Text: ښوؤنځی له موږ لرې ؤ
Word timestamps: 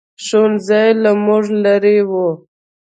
ښوؤنځی 0.25 0.87
له 1.03 1.11
موږ 1.25 1.45
لرې 1.63 1.97
ؤ 2.25 2.27